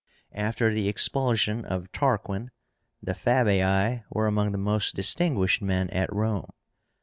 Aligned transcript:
After 0.33 0.73
the 0.73 0.87
expulsion 0.89 1.63
of 1.63 1.91
Tarquin, 1.91 2.49
the 3.03 3.13
FABII 3.13 4.03
were 4.09 4.25
among 4.25 4.51
the 4.51 4.57
most 4.57 4.95
distinguished 4.95 5.61
men 5.61 5.91
at 5.91 6.11
Rome. 6.11 6.49